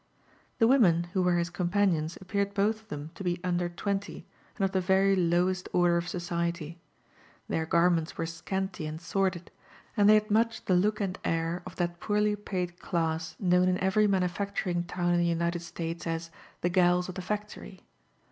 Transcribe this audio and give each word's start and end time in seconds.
The 0.57 0.65
women 0.67 1.03
who 1.13 1.21
were 1.21 1.37
his 1.37 1.51
companions 1.51 2.17
appeared 2.19 2.55
both 2.55 2.81
of 2.81 2.87
them 2.87 3.11
to 3.13 3.23
l^ 3.23 3.39
under 3.43 3.69
twenty, 3.69 4.25
and 4.55 4.65
of 4.65 4.71
the 4.71 4.81
very 4.81 5.15
lowest 5.15 5.69
order 5.73 5.95
of 5.95 6.07
society. 6.07 6.79
Their 7.47 7.67
garments 7.67 8.13
w^re 8.13 8.27
scanty 8.27 8.87
and 8.87 8.99
sordid> 8.99 9.51
and 9.95 10.09
they 10.09 10.15
h«^d 10.19 10.31
much 10.31 10.65
the 10.65 10.73
look 10.73 11.01
and 11.01 11.19
air 11.23 11.61
of 11.67 11.77
(hat 11.77 11.99
poorly 11.99 12.35
paid 12.35 12.79
class 12.79 13.35
kpqwn 13.39 13.67
in 13.67 13.77
every 13.77 14.07
manufacturing 14.07 14.85
town 14.85 15.13
in 15.19 15.37
the 15.37 15.45
Upit^d 15.45 15.61
Statps 15.61 16.07
as 16.07 16.31
"the 16.61 16.71
g^ils 16.71 17.07
of 17.07 17.13
the 17.13 17.21
factory." 17.21 17.83